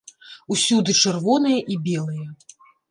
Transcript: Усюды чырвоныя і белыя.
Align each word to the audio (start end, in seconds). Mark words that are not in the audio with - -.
Усюды 0.55 0.91
чырвоныя 1.03 1.59
і 1.77 1.81
белыя. 1.85 2.27